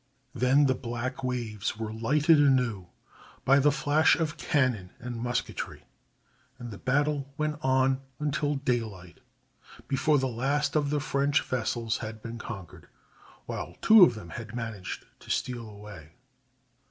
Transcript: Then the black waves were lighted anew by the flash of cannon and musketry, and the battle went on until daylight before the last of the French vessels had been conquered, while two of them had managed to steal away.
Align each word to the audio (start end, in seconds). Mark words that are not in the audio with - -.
Then 0.33 0.65
the 0.65 0.73
black 0.73 1.23
waves 1.23 1.77
were 1.77 1.93
lighted 1.93 2.39
anew 2.39 2.87
by 3.45 3.59
the 3.59 3.71
flash 3.71 4.15
of 4.15 4.35
cannon 4.35 4.89
and 4.97 5.17
musketry, 5.21 5.83
and 6.57 6.71
the 6.71 6.79
battle 6.79 7.31
went 7.37 7.59
on 7.61 8.01
until 8.19 8.55
daylight 8.55 9.19
before 9.87 10.17
the 10.17 10.27
last 10.27 10.75
of 10.75 10.89
the 10.89 10.99
French 10.99 11.43
vessels 11.43 11.99
had 11.99 12.19
been 12.19 12.39
conquered, 12.39 12.87
while 13.45 13.75
two 13.79 14.03
of 14.03 14.15
them 14.15 14.29
had 14.31 14.55
managed 14.55 15.05
to 15.19 15.29
steal 15.29 15.69
away. 15.69 16.09